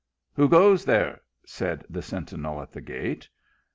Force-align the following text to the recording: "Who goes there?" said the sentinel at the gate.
"Who 0.33 0.49
goes 0.49 0.83
there?" 0.83 1.21
said 1.45 1.85
the 1.87 2.01
sentinel 2.01 2.59
at 2.63 2.71
the 2.71 2.81
gate. 2.81 3.29